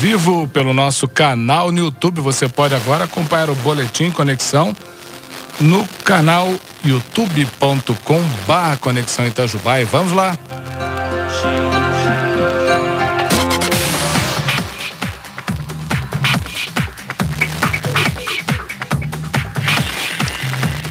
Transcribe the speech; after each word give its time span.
vivo 0.00 0.48
pelo 0.48 0.72
nosso 0.72 1.06
canal 1.06 1.70
no 1.70 1.78
YouTube. 1.78 2.22
Você 2.22 2.48
pode 2.48 2.74
agora 2.74 3.04
acompanhar 3.04 3.50
o 3.50 3.54
Boletim 3.56 4.10
Conexão 4.10 4.74
no 5.60 5.86
canal 6.02 6.54
youtube.com 6.82 8.22
barra 8.46 8.78
Conexão 8.78 9.26
Itajubá. 9.26 9.78
E 9.78 9.84
vamos 9.84 10.12
lá. 10.12 10.38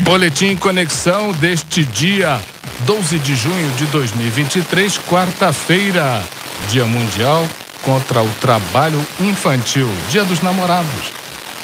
Boletim 0.00 0.56
Conexão 0.56 1.32
deste 1.32 1.84
dia 1.84 2.38
12 2.80 3.18
de 3.18 3.34
junho 3.34 3.70
de 3.78 3.86
2023, 3.86 4.98
quarta-feira, 5.08 6.22
Dia 6.68 6.84
Mundial 6.84 7.48
contra 7.82 8.22
o 8.22 8.28
Trabalho 8.40 9.04
Infantil, 9.20 9.88
Dia 10.08 10.24
dos 10.24 10.40
Namorados, 10.40 11.12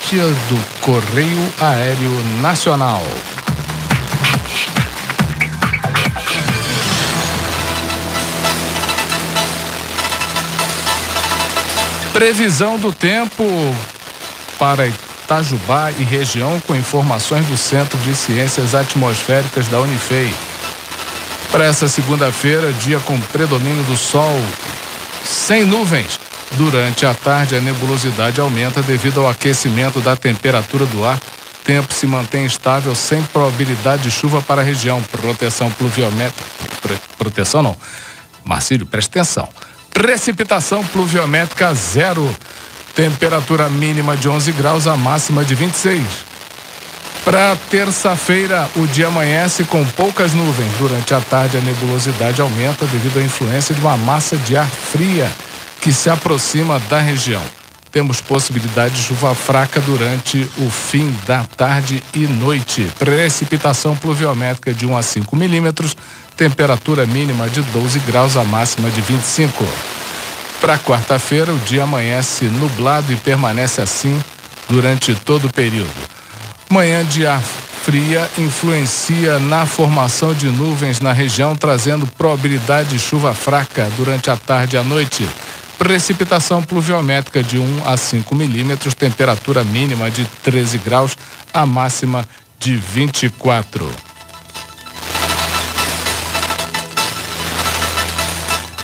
Dia 0.08 0.24
do 0.24 0.80
Correio 0.80 1.52
Aéreo 1.60 2.10
Nacional. 2.40 3.02
Previsão 12.12 12.78
do 12.78 12.92
tempo 12.92 13.44
para 14.58 14.86
Itajubá 14.86 15.90
e 15.90 16.02
região 16.02 16.58
com 16.60 16.74
informações 16.74 17.44
do 17.46 17.58
Centro 17.58 17.98
de 17.98 18.14
Ciências 18.14 18.74
Atmosféricas 18.74 19.68
da 19.68 19.80
Unifei. 19.80 20.32
Para 21.50 21.64
essa 21.64 21.88
segunda-feira, 21.88 22.72
dia 22.72 22.98
com 23.00 23.20
predomínio 23.20 23.82
do 23.84 23.96
sol, 23.96 24.40
sem 25.26 25.64
nuvens. 25.64 26.18
Durante 26.52 27.04
a 27.04 27.12
tarde, 27.12 27.56
a 27.56 27.60
nebulosidade 27.60 28.40
aumenta 28.40 28.80
devido 28.80 29.20
ao 29.20 29.28
aquecimento 29.28 30.00
da 30.00 30.16
temperatura 30.16 30.86
do 30.86 31.04
ar. 31.04 31.20
Tempo 31.64 31.92
se 31.92 32.06
mantém 32.06 32.46
estável, 32.46 32.94
sem 32.94 33.22
probabilidade 33.24 34.04
de 34.04 34.10
chuva 34.10 34.40
para 34.40 34.62
a 34.62 34.64
região. 34.64 35.02
Proteção 35.02 35.70
pluviométrica. 35.70 36.44
Proteção 37.18 37.62
não. 37.62 37.76
Marcílio, 38.44 38.86
presta 38.86 39.18
atenção. 39.18 39.48
Precipitação 39.90 40.84
pluviométrica 40.84 41.74
zero. 41.74 42.34
Temperatura 42.94 43.68
mínima 43.68 44.16
de 44.16 44.28
11 44.28 44.52
graus, 44.52 44.86
a 44.86 44.96
máxima 44.96 45.44
de 45.44 45.54
26. 45.54 46.25
Para 47.26 47.56
terça-feira, 47.56 48.70
o 48.76 48.86
dia 48.86 49.08
amanhece 49.08 49.64
com 49.64 49.84
poucas 49.84 50.32
nuvens. 50.32 50.70
Durante 50.78 51.12
a 51.12 51.20
tarde, 51.20 51.56
a 51.56 51.60
nebulosidade 51.60 52.40
aumenta 52.40 52.86
devido 52.86 53.18
à 53.18 53.20
influência 53.20 53.74
de 53.74 53.80
uma 53.80 53.96
massa 53.96 54.36
de 54.36 54.56
ar 54.56 54.68
fria 54.68 55.28
que 55.80 55.92
se 55.92 56.08
aproxima 56.08 56.78
da 56.88 57.00
região. 57.00 57.42
Temos 57.90 58.20
possibilidade 58.20 58.94
de 58.94 59.02
chuva 59.02 59.34
fraca 59.34 59.80
durante 59.80 60.48
o 60.56 60.70
fim 60.70 61.12
da 61.26 61.42
tarde 61.42 62.00
e 62.14 62.28
noite. 62.28 62.88
Precipitação 62.96 63.96
pluviométrica 63.96 64.72
de 64.72 64.86
1 64.86 64.96
a 64.96 65.02
5 65.02 65.34
milímetros, 65.34 65.96
temperatura 66.36 67.06
mínima 67.06 67.50
de 67.50 67.60
12 67.60 67.98
graus, 68.06 68.36
a 68.36 68.44
máxima 68.44 68.88
de 68.88 69.00
25. 69.00 69.66
Para 70.60 70.78
quarta-feira, 70.78 71.52
o 71.52 71.58
dia 71.58 71.82
amanhece 71.82 72.44
nublado 72.44 73.12
e 73.12 73.16
permanece 73.16 73.80
assim 73.80 74.16
durante 74.68 75.12
todo 75.12 75.48
o 75.48 75.52
período. 75.52 76.15
Manhã 76.68 77.04
de 77.04 77.26
ar 77.26 77.42
fria 77.86 78.28
influencia 78.36 79.38
na 79.38 79.64
formação 79.64 80.34
de 80.34 80.48
nuvens 80.48 80.98
na 80.98 81.12
região, 81.12 81.54
trazendo 81.54 82.04
probabilidade 82.04 82.88
de 82.88 82.98
chuva 82.98 83.32
fraca 83.32 83.88
durante 83.96 84.28
a 84.28 84.36
tarde 84.36 84.74
e 84.74 84.78
a 84.78 84.82
noite. 84.82 85.28
Precipitação 85.78 86.64
pluviométrica 86.64 87.44
de 87.44 87.60
1 87.60 87.88
a 87.88 87.96
5 87.96 88.34
milímetros, 88.34 88.92
temperatura 88.92 89.62
mínima 89.62 90.10
de 90.10 90.24
13 90.42 90.78
graus, 90.78 91.16
a 91.54 91.64
máxima 91.64 92.26
de 92.58 92.76
24. 92.76 93.88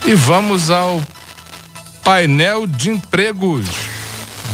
E 0.04 0.14
vamos 0.14 0.70
ao 0.70 1.02
painel 2.04 2.68
de 2.68 2.90
empregos 2.90 3.66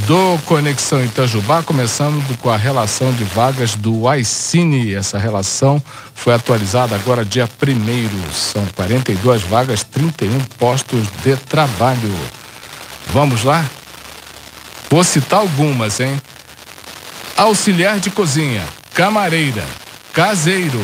do 0.09 0.39
Conexão 0.47 1.05
Itajubá, 1.05 1.63
começando 1.63 2.35
com 2.39 2.49
a 2.49 2.57
relação 2.57 3.13
de 3.13 3.25
vagas 3.25 3.75
do 3.75 4.11
iCine. 4.15 4.95
Essa 4.95 5.19
relação 5.19 5.83
foi 6.15 6.33
atualizada 6.33 6.95
agora 6.95 7.27
dia 7.27 7.47
1 7.47 8.33
São 8.33 8.65
42 8.75 9.43
vagas, 9.43 9.85
31 9.85 10.41
postos 10.59 11.07
de 11.23 11.37
trabalho. 11.37 12.11
Vamos 13.13 13.45
lá? 13.45 13.67
Vou 14.89 15.05
citar 15.05 15.41
algumas, 15.41 16.01
hein? 16.01 16.19
Auxiliar 17.37 18.01
de 18.01 18.09
cozinha, 18.09 18.65
camareira, 18.95 19.67
caseiro, 20.15 20.83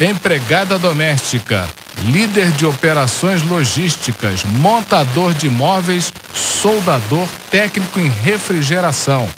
empregada 0.00 0.76
doméstica, 0.76 1.68
líder 2.02 2.50
de 2.50 2.66
operações 2.66 3.44
logísticas, 3.44 4.42
montador 4.42 5.32
de 5.34 5.48
móveis, 5.48 6.12
soldador, 6.66 7.28
técnico 7.48 8.00
em 8.00 8.08
refrigeração. 8.08 9.28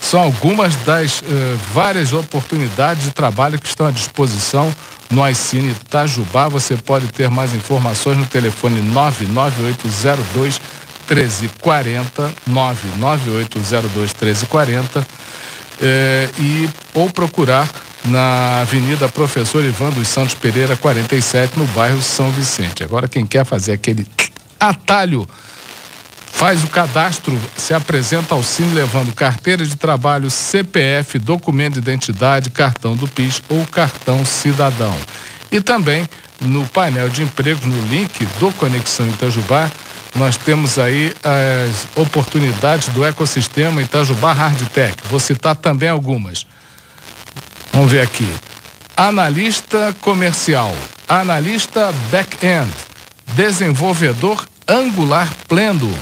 São 0.00 0.20
algumas 0.20 0.74
das 0.78 1.20
uh, 1.20 1.24
várias 1.72 2.12
oportunidades 2.12 3.04
de 3.04 3.10
trabalho 3.12 3.60
que 3.60 3.68
estão 3.68 3.86
à 3.86 3.92
disposição 3.92 4.74
no 5.08 5.26
iCine 5.28 5.70
Itajubá. 5.70 6.48
Você 6.48 6.76
pode 6.76 7.06
ter 7.12 7.30
mais 7.30 7.54
informações 7.54 8.18
no 8.18 8.26
telefone 8.26 8.82
99802 8.82 10.60
1340, 11.08 12.34
99802 12.44 14.12
1340 14.12 15.06
eh, 15.80 16.28
e 16.38 16.68
ou 16.92 17.08
procurar 17.10 17.70
na 18.04 18.62
Avenida 18.62 19.08
Professor 19.08 19.62
Ivan 19.64 19.90
dos 19.90 20.08
Santos 20.08 20.34
Pereira, 20.34 20.76
47, 20.76 21.56
no 21.56 21.66
bairro 21.66 22.02
São 22.02 22.32
Vicente. 22.32 22.82
Agora, 22.82 23.06
quem 23.06 23.26
quer 23.26 23.44
fazer 23.44 23.72
aquele 23.72 24.06
atalho, 24.58 25.28
faz 26.44 26.62
o 26.62 26.68
cadastro, 26.68 27.40
se 27.56 27.72
apresenta 27.72 28.34
ao 28.34 28.42
Cine 28.42 28.74
levando 28.74 29.14
carteira 29.14 29.64
de 29.64 29.76
trabalho, 29.76 30.30
CPF, 30.30 31.18
documento 31.18 31.72
de 31.72 31.78
identidade, 31.78 32.50
cartão 32.50 32.94
do 32.94 33.08
PIS 33.08 33.42
ou 33.48 33.66
cartão 33.66 34.26
cidadão. 34.26 34.94
E 35.50 35.58
também 35.62 36.06
no 36.42 36.66
painel 36.66 37.08
de 37.08 37.22
empregos, 37.22 37.64
no 37.64 37.86
link 37.86 38.26
do 38.38 38.52
Conexão 38.52 39.08
Itajubá, 39.08 39.72
nós 40.14 40.36
temos 40.36 40.78
aí 40.78 41.14
as 41.24 41.88
oportunidades 41.96 42.88
do 42.88 43.02
ecossistema 43.02 43.80
Itajubá 43.80 44.34
Hardtech. 44.34 44.96
Vou 45.08 45.20
citar 45.20 45.56
também 45.56 45.88
algumas. 45.88 46.46
Vamos 47.72 47.90
ver 47.90 48.02
aqui. 48.02 48.30
Analista 48.94 49.96
comercial, 49.98 50.76
analista 51.08 51.90
back-end, 52.10 52.70
desenvolvedor 53.34 54.44
Angular 54.66 55.28
pleno, 55.46 55.94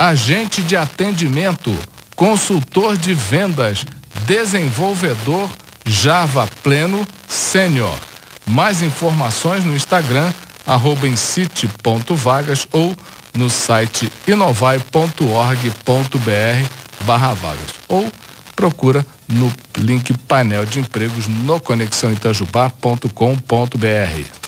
agente 0.00 0.62
de 0.62 0.76
atendimento, 0.78 1.76
consultor 2.16 2.96
de 2.96 3.12
vendas, 3.12 3.84
desenvolvedor 4.24 5.50
Java 5.84 6.48
pleno 6.62 7.06
sênior. 7.28 7.98
Mais 8.46 8.80
informações 8.80 9.62
no 9.62 9.76
Instagram, 9.76 10.32
arroba 10.66 11.06
incite.vagas 11.06 12.66
ou 12.72 12.96
no 13.34 13.50
site 13.50 14.10
inovai.org.br 14.26 17.04
barra 17.04 17.34
vagas. 17.34 17.74
Ou 17.86 18.10
procura 18.56 19.04
no 19.28 19.52
link 19.76 20.16
painel 20.26 20.64
de 20.64 20.80
empregos 20.80 21.28
no 21.28 21.60
conexãoitajubá.com.br. 21.60 24.39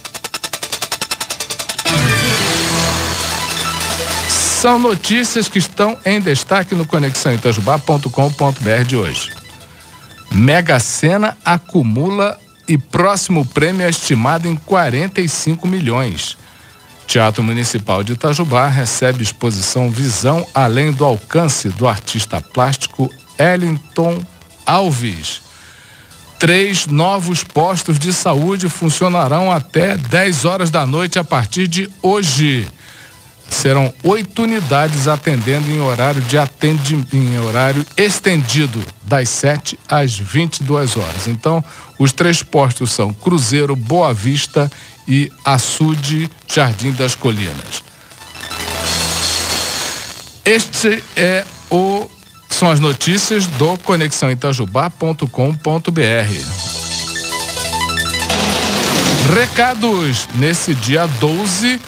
São 4.62 4.78
notícias 4.78 5.48
que 5.48 5.58
estão 5.58 5.98
em 6.04 6.20
destaque 6.20 6.72
no 6.72 6.86
conexãoitajubá.com.br 6.86 8.84
de 8.86 8.96
hoje. 8.96 9.32
Mega 10.30 10.78
Sena 10.78 11.36
acumula 11.44 12.38
e 12.68 12.78
próximo 12.78 13.44
prêmio 13.44 13.84
é 13.84 13.90
estimado 13.90 14.46
em 14.46 14.54
45 14.54 15.66
milhões. 15.66 16.38
Teatro 17.08 17.42
Municipal 17.42 18.04
de 18.04 18.12
Itajubá 18.12 18.68
recebe 18.68 19.24
exposição 19.24 19.90
Visão 19.90 20.46
além 20.54 20.92
do 20.92 21.04
alcance 21.04 21.68
do 21.70 21.88
artista 21.88 22.40
plástico 22.40 23.10
Ellington 23.36 24.24
Alves. 24.64 25.42
Três 26.38 26.86
novos 26.86 27.42
postos 27.42 27.98
de 27.98 28.12
saúde 28.12 28.68
funcionarão 28.68 29.50
até 29.50 29.96
10 29.96 30.44
horas 30.44 30.70
da 30.70 30.86
noite 30.86 31.18
a 31.18 31.24
partir 31.24 31.66
de 31.66 31.90
hoje. 32.00 32.68
Serão 33.52 33.94
oito 34.02 34.42
unidades 34.42 35.06
atendendo 35.06 35.70
em 35.70 35.80
horário 35.80 36.20
de 36.22 36.36
atendimento, 36.36 37.14
em 37.14 37.38
horário 37.38 37.86
estendido, 37.96 38.82
das 39.02 39.28
7 39.28 39.78
às 39.88 40.18
22 40.18 40.96
horas. 40.96 41.28
Então, 41.28 41.64
os 41.98 42.12
três 42.12 42.42
postos 42.42 42.92
são 42.92 43.12
Cruzeiro, 43.12 43.76
Boa 43.76 44.12
Vista 44.12 44.70
e 45.06 45.30
Açude, 45.44 46.28
Jardim 46.48 46.90
das 46.92 47.14
Colinas. 47.14 47.84
Este 50.44 51.04
é 51.14 51.44
o 51.70 52.10
são 52.48 52.70
as 52.70 52.78
notícias 52.78 53.46
do 53.46 53.78
conexãoitajubá.com.br. 53.78 56.72
Recados 59.34 60.28
nesse 60.34 60.74
dia 60.74 61.06
12, 61.06 61.80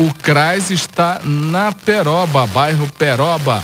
o 0.00 0.14
CRAS 0.14 0.70
está 0.70 1.20
na 1.22 1.72
Peroba, 1.72 2.46
bairro 2.46 2.88
Peroba. 2.98 3.62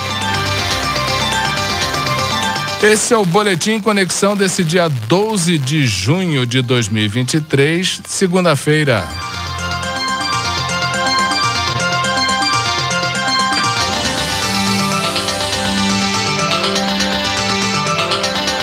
Esse 2.85 3.15
é 3.15 3.17
o 3.17 3.25
Boletim 3.25 3.81
Conexão 3.81 4.37
desse 4.37 4.63
dia 4.63 4.91
12 4.91 5.57
de 5.57 5.87
junho 5.87 6.45
de 6.45 6.61
2023, 6.61 8.03
segunda-feira. 8.07 9.09